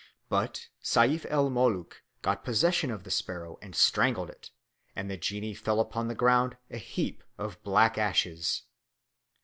But 0.29 0.69
Seyf 0.81 1.27
el 1.29 1.51
Mulook 1.51 2.01
got 2.23 2.43
possession 2.43 2.89
of 2.89 3.03
the 3.03 3.11
sparrow 3.11 3.59
and 3.61 3.75
strangled 3.75 4.31
it, 4.31 4.49
and 4.95 5.11
the 5.11 5.15
jinnee 5.15 5.53
fell 5.53 5.79
upon 5.79 6.07
the 6.07 6.15
ground 6.15 6.57
a 6.71 6.77
heap 6.79 7.23
of 7.37 7.61
black 7.61 7.99
ashes. 7.99 8.63